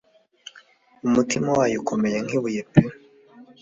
[1.07, 2.81] Umutima wayo ukomeye nk ibuye pe